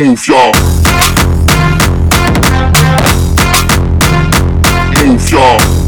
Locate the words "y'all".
0.28-0.52, 5.30-5.79